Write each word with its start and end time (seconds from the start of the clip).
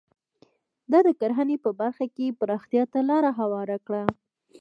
دا 0.91 0.99
د 1.07 1.09
کرنې 1.19 1.57
په 1.65 1.69
برخه 1.79 2.05
کې 2.15 2.35
پراختیا 2.39 2.83
ته 2.93 2.99
لار 3.09 3.23
هواره 3.39 3.77
کړه. 3.85 4.03